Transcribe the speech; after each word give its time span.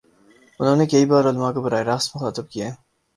انہوں 0.59 0.75
نے 0.75 0.85
کئی 0.91 1.05
بارعلما 1.05 1.49
کو 1.53 1.59
براہ 1.61 1.83
راست 1.89 2.07
مخاطب 2.15 2.45
کیا 2.49 2.65
ہے۔ 2.67 2.73